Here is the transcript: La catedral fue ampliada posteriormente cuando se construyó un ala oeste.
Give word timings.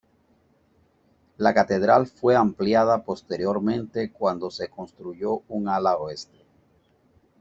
La 1.37 1.53
catedral 1.53 2.07
fue 2.07 2.35
ampliada 2.35 3.03
posteriormente 3.05 4.11
cuando 4.11 4.49
se 4.49 4.67
construyó 4.67 5.43
un 5.49 5.67
ala 5.69 5.95
oeste. 5.97 6.39